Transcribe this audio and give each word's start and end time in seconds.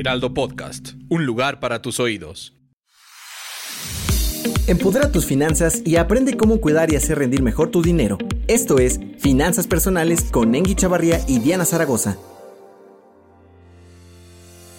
Heraldo 0.00 0.32
Podcast, 0.32 0.92
un 1.10 1.26
lugar 1.26 1.60
para 1.60 1.82
tus 1.82 2.00
oídos. 2.00 2.54
Empodera 4.66 5.12
tus 5.12 5.26
finanzas 5.26 5.82
y 5.84 5.96
aprende 5.96 6.38
cómo 6.38 6.58
cuidar 6.58 6.90
y 6.90 6.96
hacer 6.96 7.18
rendir 7.18 7.42
mejor 7.42 7.70
tu 7.70 7.82
dinero. 7.82 8.16
Esto 8.48 8.78
es 8.78 8.98
Finanzas 9.18 9.66
Personales 9.66 10.22
con 10.30 10.54
Engi 10.54 10.74
Chavarría 10.74 11.20
y 11.28 11.40
Diana 11.40 11.66
Zaragoza. 11.66 12.16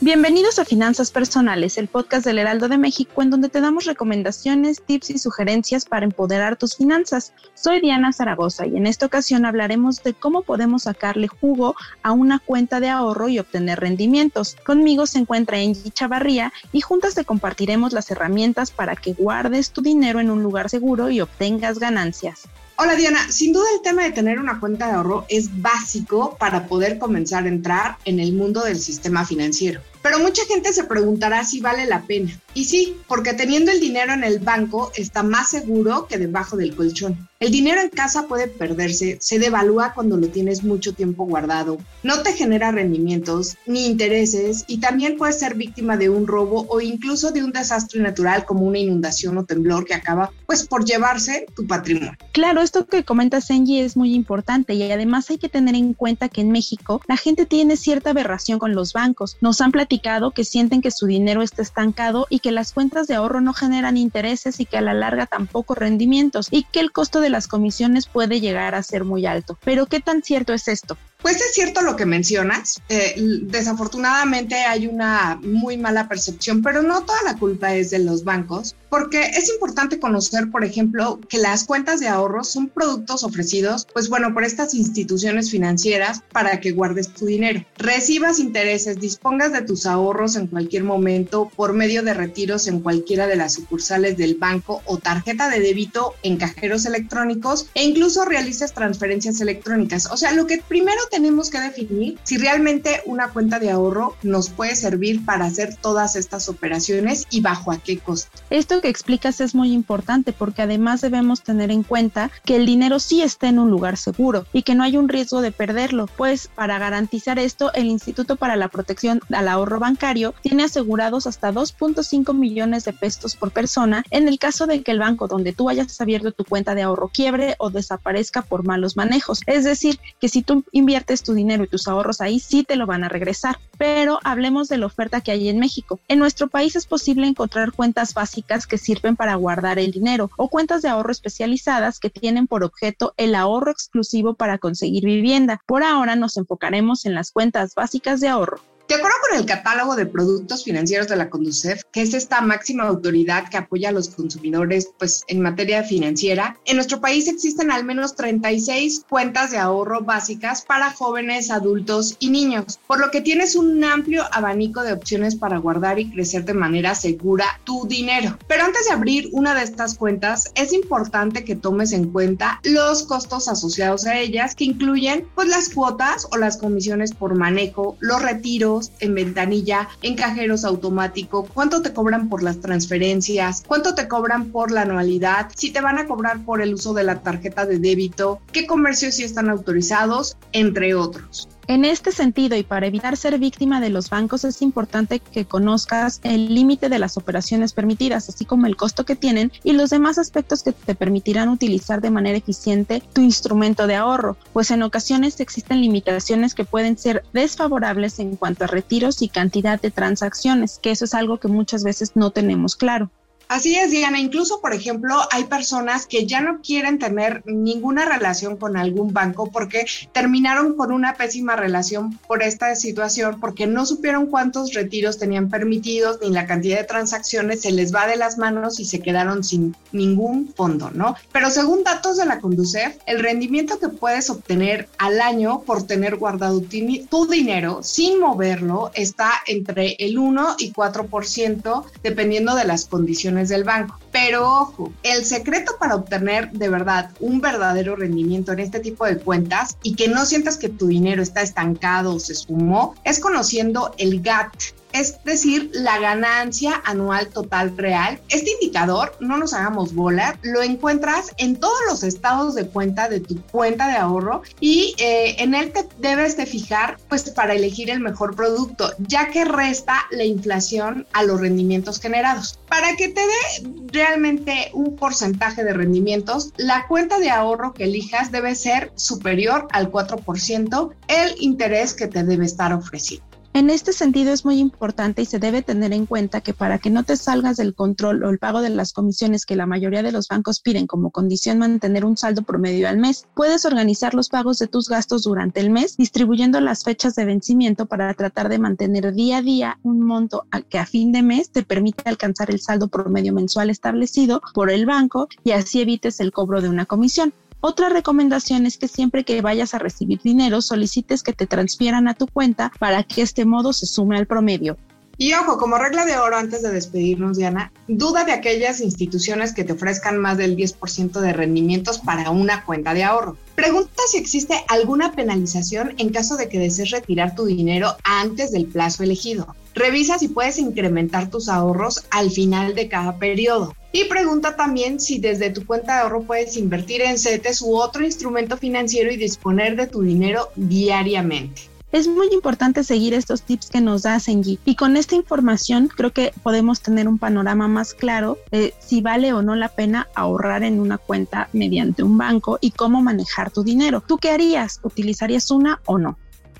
Bienvenidos 0.03 0.57
a 0.57 0.65
Finanzas 0.65 1.11
Personales, 1.11 1.77
el 1.77 1.87
podcast 1.87 2.25
del 2.25 2.39
Heraldo 2.39 2.67
de 2.67 2.79
México, 2.79 3.21
en 3.21 3.29
donde 3.29 3.49
te 3.49 3.61
damos 3.61 3.85
recomendaciones, 3.85 4.81
tips 4.81 5.11
y 5.11 5.19
sugerencias 5.19 5.85
para 5.85 6.05
empoderar 6.05 6.55
tus 6.55 6.75
finanzas. 6.75 7.33
Soy 7.53 7.81
Diana 7.81 8.11
Zaragoza 8.11 8.65
y 8.65 8.77
en 8.77 8.87
esta 8.87 9.05
ocasión 9.05 9.45
hablaremos 9.45 10.01
de 10.01 10.15
cómo 10.15 10.41
podemos 10.41 10.83
sacarle 10.83 11.27
jugo 11.27 11.75
a 12.01 12.13
una 12.13 12.39
cuenta 12.39 12.79
de 12.79 12.89
ahorro 12.89 13.29
y 13.29 13.37
obtener 13.37 13.79
rendimientos. 13.79 14.57
Conmigo 14.65 15.05
se 15.05 15.19
encuentra 15.19 15.59
Angie 15.59 15.91
Chavarría 15.91 16.51
y 16.73 16.81
juntas 16.81 17.13
te 17.13 17.23
compartiremos 17.23 17.93
las 17.93 18.09
herramientas 18.09 18.71
para 18.71 18.95
que 18.95 19.13
guardes 19.13 19.69
tu 19.69 19.83
dinero 19.83 20.19
en 20.19 20.31
un 20.31 20.41
lugar 20.41 20.71
seguro 20.71 21.11
y 21.11 21.21
obtengas 21.21 21.77
ganancias. 21.77 22.49
Hola 22.83 22.95
Diana, 22.95 23.31
sin 23.31 23.53
duda 23.53 23.65
el 23.75 23.83
tema 23.83 24.05
de 24.05 24.11
tener 24.11 24.39
una 24.39 24.59
cuenta 24.59 24.87
de 24.87 24.93
ahorro 24.93 25.27
es 25.29 25.61
básico 25.61 26.35
para 26.39 26.65
poder 26.65 26.97
comenzar 26.97 27.43
a 27.43 27.47
entrar 27.47 27.97
en 28.05 28.19
el 28.19 28.33
mundo 28.33 28.63
del 28.63 28.79
sistema 28.79 29.23
financiero. 29.23 29.81
Pero 30.01 30.19
mucha 30.19 30.43
gente 30.45 30.73
se 30.73 30.83
preguntará 30.83 31.43
si 31.43 31.59
vale 31.59 31.85
la 31.85 32.03
pena. 32.03 32.39
Y 32.53 32.65
sí, 32.65 32.97
porque 33.07 33.33
teniendo 33.33 33.71
el 33.71 33.79
dinero 33.79 34.13
en 34.13 34.23
el 34.23 34.39
banco 34.39 34.91
está 34.95 35.23
más 35.23 35.49
seguro 35.49 36.07
que 36.07 36.17
debajo 36.17 36.57
del 36.57 36.75
colchón. 36.75 37.29
El 37.39 37.51
dinero 37.51 37.81
en 37.81 37.89
casa 37.89 38.27
puede 38.27 38.47
perderse, 38.47 39.17
se 39.19 39.39
devalúa 39.39 39.93
cuando 39.95 40.15
lo 40.15 40.27
tienes 40.27 40.63
mucho 40.63 40.93
tiempo 40.93 41.25
guardado, 41.25 41.79
no 42.03 42.21
te 42.21 42.33
genera 42.33 42.71
rendimientos 42.71 43.57
ni 43.65 43.87
intereses 43.87 44.63
y 44.67 44.79
también 44.79 45.17
puedes 45.17 45.39
ser 45.39 45.55
víctima 45.55 45.97
de 45.97 46.09
un 46.09 46.27
robo 46.27 46.67
o 46.69 46.81
incluso 46.81 47.31
de 47.31 47.43
un 47.43 47.51
desastre 47.51 47.99
natural 47.99 48.45
como 48.45 48.67
una 48.67 48.77
inundación 48.77 49.39
o 49.39 49.45
temblor 49.45 49.85
que 49.85 49.95
acaba 49.95 50.31
pues 50.45 50.67
por 50.67 50.85
llevarse 50.85 51.47
tu 51.55 51.65
patrimonio. 51.65 52.15
Claro, 52.31 52.61
esto 52.61 52.85
que 52.85 53.03
comenta 53.03 53.41
Senji 53.41 53.79
es 53.79 53.97
muy 53.97 54.13
importante 54.13 54.75
y 54.75 54.91
además 54.91 55.27
hay 55.31 55.39
que 55.39 55.49
tener 55.49 55.73
en 55.73 55.93
cuenta 55.93 56.29
que 56.29 56.41
en 56.41 56.51
México 56.51 57.01
la 57.07 57.17
gente 57.17 57.47
tiene 57.47 57.75
cierta 57.75 58.11
aberración 58.11 58.59
con 58.59 58.75
los 58.75 58.93
bancos. 58.93 59.37
Nos 59.41 59.61
han 59.61 59.71
que 59.99 60.45
sienten 60.45 60.81
que 60.81 60.91
su 60.91 61.05
dinero 61.05 61.41
está 61.41 61.61
estancado 61.61 62.25
y 62.29 62.39
que 62.39 62.51
las 62.51 62.71
cuentas 62.71 63.07
de 63.07 63.15
ahorro 63.15 63.41
no 63.41 63.53
generan 63.53 63.97
intereses 63.97 64.59
y 64.59 64.65
que 64.65 64.77
a 64.77 64.81
la 64.81 64.93
larga 64.93 65.25
tampoco 65.25 65.75
rendimientos 65.75 66.47
y 66.49 66.63
que 66.63 66.79
el 66.79 66.93
costo 66.93 67.19
de 67.19 67.29
las 67.29 67.47
comisiones 67.47 68.07
puede 68.07 68.39
llegar 68.39 68.73
a 68.73 68.83
ser 68.83 69.03
muy 69.03 69.25
alto. 69.25 69.57
Pero 69.65 69.87
¿qué 69.87 69.99
tan 69.99 70.21
cierto 70.21 70.53
es 70.53 70.69
esto? 70.69 70.97
Pues 71.21 71.35
es 71.37 71.53
cierto 71.53 71.81
lo 71.81 71.95
que 71.95 72.05
mencionas. 72.05 72.81
Eh, 72.89 73.15
desafortunadamente 73.43 74.55
hay 74.55 74.87
una 74.87 75.39
muy 75.41 75.77
mala 75.77 76.07
percepción, 76.07 76.61
pero 76.61 76.81
no 76.81 77.03
toda 77.03 77.21
la 77.23 77.37
culpa 77.37 77.75
es 77.75 77.91
de 77.91 77.99
los 77.99 78.23
bancos, 78.23 78.75
porque 78.89 79.21
es 79.21 79.49
importante 79.49 79.99
conocer, 79.99 80.49
por 80.51 80.65
ejemplo, 80.65 81.19
que 81.29 81.37
las 81.37 81.63
cuentas 81.63 81.99
de 81.99 82.07
ahorros 82.07 82.49
son 82.49 82.69
productos 82.69 83.23
ofrecidos, 83.23 83.87
pues 83.93 84.09
bueno, 84.09 84.33
por 84.33 84.43
estas 84.43 84.73
instituciones 84.73 85.51
financieras 85.51 86.21
para 86.31 86.59
que 86.59 86.71
guardes 86.71 87.13
tu 87.13 87.25
dinero, 87.25 87.63
recibas 87.77 88.39
intereses, 88.39 88.99
dispongas 88.99 89.53
de 89.53 89.61
tus 89.61 89.85
ahorros 89.85 90.35
en 90.35 90.47
cualquier 90.47 90.83
momento 90.83 91.51
por 91.55 91.73
medio 91.73 92.03
de 92.03 92.13
retiros 92.13 92.67
en 92.67 92.81
cualquiera 92.81 93.27
de 93.27 93.35
las 93.35 93.53
sucursales 93.53 94.17
del 94.17 94.35
banco 94.35 94.81
o 94.85 94.97
tarjeta 94.97 95.49
de 95.49 95.59
débito 95.59 96.15
en 96.23 96.37
cajeros 96.37 96.85
electrónicos 96.85 97.67
e 97.75 97.83
incluso 97.83 98.25
realices 98.25 98.73
transferencias 98.73 99.39
electrónicas. 99.41 100.07
O 100.11 100.17
sea, 100.17 100.31
lo 100.31 100.47
que 100.47 100.61
primero 100.67 100.99
tenemos 101.11 101.49
que 101.49 101.59
definir 101.59 102.17
si 102.23 102.37
realmente 102.37 103.01
una 103.05 103.27
cuenta 103.27 103.59
de 103.59 103.69
ahorro 103.69 104.15
nos 104.23 104.49
puede 104.49 104.75
servir 104.75 105.23
para 105.25 105.45
hacer 105.45 105.75
todas 105.75 106.15
estas 106.15 106.47
operaciones 106.49 107.27
y 107.29 107.41
bajo 107.41 107.71
a 107.71 107.77
qué 107.77 107.99
costo. 107.99 108.31
Esto 108.49 108.81
que 108.81 108.87
explicas 108.87 109.41
es 109.41 109.53
muy 109.53 109.73
importante 109.73 110.31
porque 110.31 110.61
además 110.61 111.01
debemos 111.01 111.43
tener 111.43 111.69
en 111.69 111.83
cuenta 111.83 112.31
que 112.45 112.55
el 112.55 112.65
dinero 112.65 112.99
sí 112.99 113.21
está 113.21 113.49
en 113.49 113.59
un 113.59 113.69
lugar 113.69 113.97
seguro 113.97 114.45
y 114.53 114.63
que 114.63 114.73
no 114.73 114.83
hay 114.83 114.97
un 114.97 115.09
riesgo 115.09 115.41
de 115.41 115.51
perderlo, 115.51 116.07
pues 116.07 116.47
para 116.47 116.79
garantizar 116.79 117.37
esto 117.37 117.73
el 117.73 117.87
Instituto 117.87 118.37
para 118.37 118.55
la 118.55 118.69
Protección 118.69 119.19
al 119.31 119.49
Ahorro 119.49 119.79
Bancario 119.79 120.33
tiene 120.41 120.63
asegurados 120.63 121.27
hasta 121.27 121.51
2.5 121.51 122.33
millones 122.33 122.85
de 122.85 122.93
pesos 122.93 123.35
por 123.35 123.51
persona 123.51 124.05
en 124.11 124.29
el 124.29 124.39
caso 124.39 124.65
de 124.65 124.81
que 124.81 124.91
el 124.91 124.99
banco 124.99 125.27
donde 125.27 125.51
tú 125.51 125.69
hayas 125.69 125.99
abierto 125.99 126.31
tu 126.31 126.45
cuenta 126.45 126.73
de 126.73 126.83
ahorro 126.83 127.09
quiebre 127.09 127.55
o 127.59 127.69
desaparezca 127.69 128.41
por 128.43 128.65
malos 128.65 128.95
manejos. 128.95 129.41
Es 129.45 129.65
decir, 129.65 129.99
que 130.19 130.29
si 130.29 130.41
tú 130.41 130.63
inviertes 130.71 131.00
tu 131.23 131.33
dinero 131.33 131.63
y 131.63 131.67
tus 131.67 131.87
ahorros 131.87 132.21
ahí, 132.21 132.39
sí 132.39 132.63
te 132.63 132.75
lo 132.75 132.85
van 132.85 133.03
a 133.03 133.09
regresar. 133.09 133.59
Pero 133.77 134.19
hablemos 134.23 134.67
de 134.69 134.77
la 134.77 134.85
oferta 134.85 135.21
que 135.21 135.31
hay 135.31 135.49
en 135.49 135.59
México. 135.59 135.99
En 136.07 136.19
nuestro 136.19 136.47
país 136.47 136.75
es 136.75 136.85
posible 136.85 137.27
encontrar 137.27 137.71
cuentas 137.71 138.13
básicas 138.13 138.67
que 138.67 138.77
sirven 138.77 139.15
para 139.15 139.35
guardar 139.35 139.79
el 139.79 139.91
dinero 139.91 140.29
o 140.37 140.49
cuentas 140.49 140.81
de 140.81 140.89
ahorro 140.89 141.11
especializadas 141.11 141.99
que 141.99 142.09
tienen 142.09 142.47
por 142.47 142.63
objeto 142.63 143.13
el 143.17 143.35
ahorro 143.35 143.71
exclusivo 143.71 144.35
para 144.35 144.57
conseguir 144.57 145.05
vivienda. 145.05 145.61
Por 145.65 145.83
ahora 145.83 146.15
nos 146.15 146.37
enfocaremos 146.37 147.05
en 147.05 147.15
las 147.15 147.31
cuentas 147.31 147.75
básicas 147.75 148.19
de 148.19 148.29
ahorro. 148.29 148.70
De 148.91 148.97
acuerdo 148.97 149.15
con 149.29 149.39
el 149.39 149.45
catálogo 149.45 149.95
de 149.95 150.05
productos 150.05 150.65
financieros 150.65 151.07
de 151.07 151.15
la 151.15 151.29
Conducef, 151.29 151.83
que 151.93 152.01
es 152.01 152.13
esta 152.13 152.41
máxima 152.41 152.83
autoridad 152.83 153.47
que 153.47 153.55
apoya 153.55 153.87
a 153.87 153.93
los 153.93 154.09
consumidores 154.09 154.89
pues, 154.99 155.23
en 155.27 155.39
materia 155.39 155.81
financiera, 155.81 156.59
en 156.65 156.75
nuestro 156.75 156.99
país 156.99 157.29
existen 157.29 157.71
al 157.71 157.85
menos 157.85 158.17
36 158.17 159.05
cuentas 159.07 159.51
de 159.51 159.59
ahorro 159.59 160.01
básicas 160.01 160.63
para 160.63 160.91
jóvenes, 160.91 161.51
adultos 161.51 162.17
y 162.19 162.31
niños, 162.31 162.81
por 162.85 162.99
lo 162.99 163.11
que 163.11 163.21
tienes 163.21 163.55
un 163.55 163.81
amplio 163.81 164.25
abanico 164.29 164.83
de 164.83 164.91
opciones 164.91 165.37
para 165.37 165.59
guardar 165.59 165.97
y 165.97 166.11
crecer 166.11 166.43
de 166.43 166.53
manera 166.53 166.93
segura 166.93 167.45
tu 167.63 167.87
dinero. 167.87 168.37
Pero 168.49 168.65
antes 168.65 168.87
de 168.87 168.91
abrir 168.91 169.29
una 169.31 169.55
de 169.55 169.63
estas 169.63 169.95
cuentas, 169.95 170.51
es 170.55 170.73
importante 170.73 171.45
que 171.45 171.55
tomes 171.55 171.93
en 171.93 172.11
cuenta 172.11 172.59
los 172.65 173.03
costos 173.03 173.47
asociados 173.47 174.05
a 174.05 174.19
ellas, 174.19 174.53
que 174.53 174.65
incluyen 174.65 175.29
pues, 175.33 175.47
las 175.47 175.69
cuotas 175.69 176.27
o 176.29 176.35
las 176.35 176.57
comisiones 176.57 177.13
por 177.13 177.37
manejo, 177.37 177.95
los 178.01 178.21
retiros, 178.21 178.80
en 178.99 179.13
ventanilla, 179.13 179.89
en 180.01 180.15
cajeros 180.15 180.65
automático, 180.65 181.47
cuánto 181.53 181.81
te 181.81 181.93
cobran 181.93 182.29
por 182.29 182.43
las 182.43 182.59
transferencias, 182.59 183.63
cuánto 183.67 183.95
te 183.95 184.07
cobran 184.07 184.51
por 184.51 184.71
la 184.71 184.81
anualidad, 184.81 185.49
si 185.55 185.71
te 185.71 185.81
van 185.81 185.97
a 185.97 186.07
cobrar 186.07 186.43
por 186.45 186.61
el 186.61 186.73
uso 186.73 186.93
de 186.93 187.03
la 187.03 187.21
tarjeta 187.21 187.65
de 187.65 187.79
débito, 187.79 188.41
qué 188.51 188.65
comercios 188.65 189.15
sí 189.15 189.23
están 189.23 189.49
autorizados, 189.49 190.37
entre 190.51 190.95
otros. 190.95 191.47
En 191.67 191.85
este 191.85 192.11
sentido, 192.11 192.57
y 192.57 192.63
para 192.63 192.87
evitar 192.87 193.15
ser 193.15 193.37
víctima 193.37 193.79
de 193.79 193.89
los 193.89 194.09
bancos, 194.09 194.43
es 194.43 194.61
importante 194.61 195.19
que 195.19 195.45
conozcas 195.45 196.19
el 196.23 196.53
límite 196.53 196.89
de 196.89 196.99
las 196.99 197.17
operaciones 197.17 197.73
permitidas, 197.73 198.27
así 198.29 198.45
como 198.45 198.65
el 198.65 198.75
costo 198.75 199.05
que 199.05 199.15
tienen 199.15 199.51
y 199.63 199.73
los 199.73 199.91
demás 199.91 200.17
aspectos 200.17 200.63
que 200.63 200.73
te 200.73 200.95
permitirán 200.95 201.49
utilizar 201.49 202.01
de 202.01 202.09
manera 202.09 202.37
eficiente 202.37 203.01
tu 203.13 203.21
instrumento 203.21 203.87
de 203.87 203.95
ahorro, 203.95 204.37
pues 204.53 204.71
en 204.71 204.83
ocasiones 204.83 205.39
existen 205.39 205.81
limitaciones 205.81 206.55
que 206.55 206.65
pueden 206.65 206.97
ser 206.97 207.23
desfavorables 207.31 208.19
en 208.19 208.35
cuanto 208.35 208.63
a 208.63 208.67
retiros 208.67 209.21
y 209.21 209.29
cantidad 209.29 209.79
de 209.79 209.91
transacciones, 209.91 210.79
que 210.81 210.91
eso 210.91 211.05
es 211.05 211.13
algo 211.13 211.37
que 211.37 211.47
muchas 211.47 211.83
veces 211.83 212.15
no 212.15 212.31
tenemos 212.31 212.75
claro. 212.75 213.11
Así 213.51 213.75
es, 213.75 213.91
Diana. 213.91 214.17
Incluso, 214.17 214.61
por 214.61 214.73
ejemplo, 214.73 215.13
hay 215.29 215.43
personas 215.43 216.05
que 216.05 216.25
ya 216.25 216.39
no 216.39 216.61
quieren 216.61 216.99
tener 216.99 217.43
ninguna 217.45 218.05
relación 218.05 218.55
con 218.55 218.77
algún 218.77 219.11
banco 219.11 219.51
porque 219.51 219.85
terminaron 220.13 220.77
con 220.77 220.93
una 220.93 221.15
pésima 221.15 221.57
relación 221.57 222.17
por 222.29 222.43
esta 222.43 222.73
situación, 222.75 223.41
porque 223.41 223.67
no 223.67 223.85
supieron 223.85 224.27
cuántos 224.27 224.73
retiros 224.73 225.17
tenían 225.17 225.49
permitidos 225.49 226.19
ni 226.21 226.29
la 226.29 226.47
cantidad 226.47 226.77
de 226.77 226.85
transacciones, 226.85 227.59
se 227.59 227.73
les 227.73 227.93
va 227.93 228.07
de 228.07 228.15
las 228.15 228.37
manos 228.37 228.79
y 228.79 228.85
se 228.85 229.01
quedaron 229.01 229.43
sin 229.43 229.75
ningún 229.91 230.53
fondo, 230.55 230.89
¿no? 230.89 231.17
Pero 231.33 231.49
según 231.49 231.83
datos 231.83 232.15
de 232.15 232.27
la 232.27 232.39
Conducef, 232.39 232.95
el 233.05 233.19
rendimiento 233.19 233.79
que 233.79 233.89
puedes 233.89 234.29
obtener 234.29 234.87
al 234.97 235.19
año 235.19 235.63
por 235.63 235.83
tener 235.83 236.15
guardado 236.15 236.61
tu 237.09 237.27
dinero 237.27 237.83
sin 237.83 238.17
moverlo 238.17 238.91
está 238.93 239.33
entre 239.45 239.97
el 239.99 240.17
1 240.17 240.55
y 240.59 240.71
4%, 240.71 241.83
dependiendo 242.01 242.55
de 242.55 242.63
las 242.63 242.85
condiciones 242.85 243.40
del 243.49 243.63
banco. 243.63 243.97
Pero 244.11 244.47
ojo, 244.47 244.91
el 245.03 245.25
secreto 245.25 245.73
para 245.79 245.95
obtener 245.95 246.51
de 246.51 246.69
verdad 246.69 247.11
un 247.19 247.41
verdadero 247.41 247.95
rendimiento 247.95 248.51
en 248.51 248.59
este 248.59 248.79
tipo 248.79 249.05
de 249.05 249.17
cuentas 249.17 249.77
y 249.83 249.95
que 249.95 250.07
no 250.07 250.25
sientas 250.25 250.57
que 250.57 250.69
tu 250.69 250.87
dinero 250.87 251.21
está 251.21 251.41
estancado 251.41 252.15
o 252.15 252.19
se 252.19 252.35
sumó 252.35 252.95
es 253.03 253.19
conociendo 253.19 253.93
el 253.97 254.21
GAT, 254.21 254.53
es 254.93 255.23
decir, 255.23 255.69
la 255.73 255.99
ganancia 255.99 256.81
anual 256.85 257.27
total 257.27 257.77
real. 257.77 258.19
Este 258.29 258.51
indicador, 258.51 259.15
no 259.19 259.37
nos 259.37 259.53
hagamos 259.53 259.93
bola, 259.93 260.37
lo 260.41 260.61
encuentras 260.61 261.31
en 261.37 261.57
todos 261.57 261.79
los 261.87 262.03
estados 262.03 262.55
de 262.55 262.67
cuenta 262.67 263.09
de 263.09 263.19
tu 263.19 263.41
cuenta 263.41 263.87
de 263.87 263.97
ahorro 263.97 264.41
y 264.59 264.95
eh, 264.97 265.35
en 265.39 265.55
él 265.55 265.71
te 265.71 265.87
debes 265.99 266.37
de 266.37 266.45
fijar 266.45 266.97
pues 267.09 267.29
para 267.29 267.53
elegir 267.53 267.89
el 267.89 267.99
mejor 267.99 268.35
producto, 268.35 268.91
ya 268.99 269.29
que 269.29 269.45
resta 269.45 269.95
la 270.11 270.23
inflación 270.23 271.07
a 271.13 271.23
los 271.23 271.39
rendimientos 271.39 271.99
generados. 271.99 272.59
Para 272.67 272.95
que 272.95 273.09
te 273.09 273.21
dé 273.21 273.69
realmente 273.91 274.71
un 274.73 274.95
porcentaje 274.95 275.63
de 275.63 275.73
rendimientos, 275.73 276.53
la 276.57 276.87
cuenta 276.87 277.19
de 277.19 277.29
ahorro 277.29 277.73
que 277.73 277.85
elijas 277.85 278.31
debe 278.31 278.55
ser 278.55 278.91
superior 278.95 279.67
al 279.71 279.91
4% 279.91 280.91
el 281.07 281.35
interés 281.39 281.93
que 281.93 282.07
te 282.07 282.23
debe 282.23 282.45
estar 282.45 282.73
ofreciendo. 282.73 283.30
En 283.53 283.69
este 283.69 283.91
sentido 283.91 284.31
es 284.31 284.45
muy 284.45 284.59
importante 284.59 285.21
y 285.21 285.25
se 285.25 285.37
debe 285.37 285.61
tener 285.61 285.91
en 285.91 286.05
cuenta 286.05 286.39
que 286.39 286.53
para 286.53 286.79
que 286.79 286.89
no 286.89 287.03
te 287.03 287.17
salgas 287.17 287.57
del 287.57 287.75
control 287.75 288.23
o 288.23 288.29
el 288.29 288.39
pago 288.39 288.61
de 288.61 288.69
las 288.69 288.93
comisiones 288.93 289.45
que 289.45 289.57
la 289.57 289.65
mayoría 289.65 290.03
de 290.03 290.13
los 290.13 290.29
bancos 290.29 290.61
piden 290.61 290.87
como 290.87 291.11
condición 291.11 291.59
mantener 291.59 292.05
un 292.05 292.15
saldo 292.15 292.43
promedio 292.43 292.87
al 292.87 292.97
mes, 292.97 293.27
puedes 293.35 293.65
organizar 293.65 294.13
los 294.13 294.29
pagos 294.29 294.57
de 294.57 294.67
tus 294.67 294.87
gastos 294.87 295.23
durante 295.23 295.59
el 295.59 295.69
mes 295.69 295.97
distribuyendo 295.97 296.61
las 296.61 296.85
fechas 296.85 297.13
de 297.15 297.25
vencimiento 297.25 297.87
para 297.87 298.13
tratar 298.13 298.47
de 298.47 298.57
mantener 298.57 299.13
día 299.13 299.39
a 299.39 299.41
día 299.41 299.79
un 299.83 300.01
monto 300.01 300.45
que 300.69 300.79
a 300.79 300.85
fin 300.85 301.11
de 301.11 301.21
mes 301.21 301.51
te 301.51 301.63
permita 301.63 302.09
alcanzar 302.09 302.51
el 302.51 302.61
saldo 302.61 302.87
promedio 302.87 303.33
mensual 303.33 303.69
establecido 303.69 304.41
por 304.53 304.71
el 304.71 304.85
banco 304.85 305.27
y 305.43 305.51
así 305.51 305.81
evites 305.81 306.21
el 306.21 306.31
cobro 306.31 306.61
de 306.61 306.69
una 306.69 306.85
comisión. 306.85 307.33
Otra 307.63 307.89
recomendación 307.89 308.65
es 308.65 308.79
que 308.79 308.87
siempre 308.87 309.23
que 309.23 309.39
vayas 309.43 309.75
a 309.75 309.79
recibir 309.79 310.19
dinero 310.23 310.63
solicites 310.63 311.21
que 311.21 311.31
te 311.31 311.45
transfieran 311.45 312.07
a 312.07 312.15
tu 312.15 312.25
cuenta 312.25 312.71
para 312.79 313.03
que 313.03 313.21
este 313.21 313.45
modo 313.45 313.71
se 313.71 313.85
sume 313.85 314.17
al 314.17 314.25
promedio. 314.25 314.77
Y 315.21 315.35
ojo, 315.35 315.59
como 315.59 315.77
regla 315.77 316.03
de 316.03 316.17
oro 316.17 316.35
antes 316.35 316.63
de 316.63 316.71
despedirnos, 316.71 317.37
Diana, 317.37 317.71
duda 317.87 318.23
de 318.23 318.31
aquellas 318.31 318.81
instituciones 318.81 319.53
que 319.53 319.63
te 319.63 319.73
ofrezcan 319.73 320.17
más 320.17 320.35
del 320.39 320.57
10% 320.57 321.19
de 321.19 321.31
rendimientos 321.31 321.99
para 321.99 322.31
una 322.31 322.65
cuenta 322.65 322.95
de 322.95 323.03
ahorro. 323.03 323.37
Pregunta 323.53 324.01
si 324.09 324.17
existe 324.17 324.55
alguna 324.67 325.11
penalización 325.11 325.93
en 325.99 326.09
caso 326.09 326.37
de 326.37 326.49
que 326.49 326.57
desees 326.57 326.89
retirar 326.89 327.35
tu 327.35 327.45
dinero 327.45 327.95
antes 328.03 328.51
del 328.51 328.65
plazo 328.65 329.03
elegido. 329.03 329.55
Revisa 329.75 330.17
si 330.17 330.27
puedes 330.27 330.57
incrementar 330.57 331.29
tus 331.29 331.49
ahorros 331.49 332.03
al 332.09 332.31
final 332.31 332.73
de 332.73 332.87
cada 332.87 333.19
periodo. 333.19 333.75
Y 333.91 334.05
pregunta 334.05 334.55
también 334.55 334.99
si 334.99 335.19
desde 335.19 335.51
tu 335.51 335.67
cuenta 335.67 335.97
de 335.97 336.01
ahorro 336.01 336.23
puedes 336.23 336.57
invertir 336.57 337.03
en 337.03 337.19
CETES 337.19 337.61
u 337.61 337.75
otro 337.75 338.03
instrumento 338.03 338.57
financiero 338.57 339.11
y 339.11 339.17
disponer 339.17 339.75
de 339.75 339.85
tu 339.85 340.01
dinero 340.01 340.49
diariamente. 340.55 341.70
Es 341.91 342.07
muy 342.07 342.29
importante 342.31 342.85
seguir 342.85 343.13
estos 343.13 343.41
tips 343.41 343.69
que 343.69 343.81
nos 343.81 344.03
da 344.03 344.17
Sengi 344.21 344.59
y 344.63 344.75
con 344.75 344.95
esta 344.95 345.15
información 345.15 345.89
creo 345.93 346.11
que 346.11 346.33
podemos 346.41 346.81
tener 346.81 347.05
un 347.09 347.17
panorama 347.17 347.67
más 347.67 347.93
claro 347.93 348.37
de 348.49 348.73
si 348.79 349.01
vale 349.01 349.33
o 349.33 349.41
no 349.41 349.55
la 349.55 349.67
pena 349.67 350.07
ahorrar 350.15 350.63
en 350.63 350.79
una 350.79 350.97
cuenta 350.97 351.49
mediante 351.51 352.01
un 352.01 352.17
banco 352.17 352.59
y 352.61 352.71
cómo 352.71 353.01
manejar 353.01 353.51
tu 353.51 353.63
dinero. 353.63 354.01
¿Tú 354.07 354.17
qué 354.19 354.31
harías? 354.31 354.79
¿Utilizarías 354.83 355.51
una 355.51 355.81
o 355.85 355.97
no? 355.97 356.17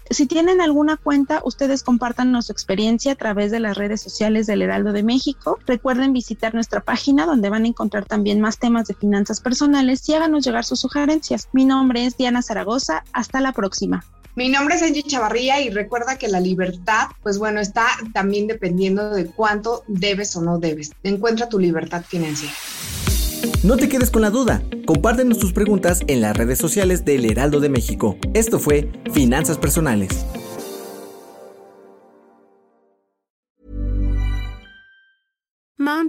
Si 0.10 0.26
tienen 0.26 0.60
alguna 0.60 0.98
cuenta, 0.98 1.40
ustedes 1.46 1.84
compartan 1.84 2.42
su 2.42 2.52
experiencia 2.52 3.14
a 3.14 3.16
través 3.16 3.52
de 3.52 3.62
las 3.62 3.78
redes 3.78 4.02
sociales 4.02 4.48
del 4.48 4.62
Heraldo 4.62 4.92
de 4.92 5.04
México. 5.04 5.60
Recuerden 5.66 6.12
visitar 6.12 6.54
nuestra 6.54 6.82
página 6.82 7.26
donde 7.26 7.50
van 7.50 7.64
a 7.64 7.68
encontrar 7.70 8.04
también 8.04 8.42
más 8.42 8.60
temas 8.60 8.90
de 8.90 8.96
finanzas 8.96 9.40
personales 9.40 10.08
y 10.10 10.14
háganos 10.14 10.44
llegar 10.44 10.66
sus 10.66 10.82
sugerencias. 10.82 11.48
Mi 11.54 11.64
nombre 11.64 12.06
es 12.06 12.18
Diana 12.18 12.42
Zaragoza. 12.42 13.06
Hasta 13.14 13.40
la 13.40 13.54
próxima. 13.54 14.04
Mi 14.36 14.48
nombre 14.48 14.76
es 14.76 14.82
Angie 14.82 15.04
Chavarría 15.04 15.60
y 15.62 15.70
recuerda 15.70 16.18
que 16.18 16.30
la 16.30 16.40
libertad, 16.40 17.08
pues 17.22 17.38
bueno, 17.38 17.60
está 17.60 17.86
también 18.14 18.48
dependiendo 18.48 19.10
de 19.10 19.26
cuánto 19.26 19.84
debes 19.88 20.36
o 20.38 20.42
no 20.42 20.58
debes. 20.58 20.92
Encuentra 21.04 21.50
tu 21.50 21.60
libertad 21.60 22.04
financiera. 22.08 22.54
No 23.64 23.76
te 23.76 23.90
quedes 23.90 24.10
con 24.10 24.22
la 24.22 24.30
duda. 24.30 24.62
Compártenos 24.86 25.38
tus 25.38 25.52
preguntas 25.52 26.02
en 26.08 26.22
las 26.22 26.38
redes 26.38 26.60
sociales 26.60 27.04
del 27.04 27.26
Heraldo 27.26 27.60
de 27.60 27.70
México. 27.70 28.18
Esto 28.34 28.60
fue 28.60 28.90
Finanzas 29.14 29.58
Personales. 29.58 30.26